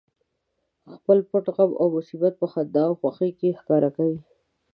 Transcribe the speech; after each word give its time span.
خپل 0.93 1.17
پټ 1.29 1.45
غم 1.55 1.71
او 1.81 1.87
مصیبت 1.97 2.33
په 2.41 2.45
خندا 2.53 2.83
او 2.87 2.93
خوښۍ 3.01 3.31
کې 3.39 3.57
ښکاره 3.59 3.89
کوي 3.97 4.17